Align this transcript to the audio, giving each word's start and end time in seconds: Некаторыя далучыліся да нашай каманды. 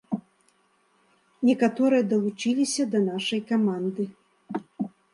Некаторыя 1.51 2.03
далучыліся 2.15 2.83
да 2.97 3.05
нашай 3.09 3.41
каманды. 3.55 4.03